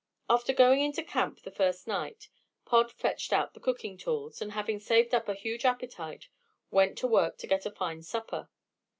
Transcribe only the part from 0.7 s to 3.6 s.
into camp the first night, Pod fetched out the